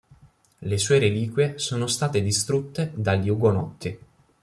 [0.63, 3.99] Le sue reliquie sono state distrutte dagli Ugonotti.